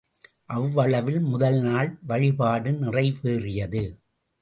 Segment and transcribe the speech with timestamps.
[0.49, 3.83] அவ்வளவில் முதல் நாள் வழிபாடு நிறைவேறியது.